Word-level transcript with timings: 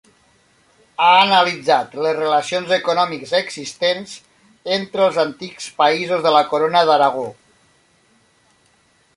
Ha 1.01 1.09
analitzat 1.17 1.93
les 2.05 2.15
relacions 2.19 2.73
econòmiques 2.79 3.35
existents 3.41 4.15
entre 4.79 5.05
els 5.11 5.21
antics 5.27 5.71
països 5.83 6.27
de 6.29 6.35
la 6.37 6.45
Corona 6.55 6.85
d'Aragó. 6.93 7.31